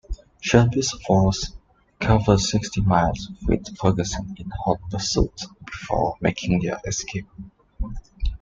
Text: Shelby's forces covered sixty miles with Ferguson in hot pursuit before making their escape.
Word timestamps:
Shelby's 0.39 0.89
forces 1.05 1.53
covered 1.99 2.39
sixty 2.39 2.81
miles 2.81 3.29
with 3.43 3.77
Ferguson 3.77 4.33
in 4.39 4.49
hot 4.49 4.79
pursuit 4.89 5.43
before 5.63 6.17
making 6.21 6.59
their 6.63 6.81
escape. 6.87 7.27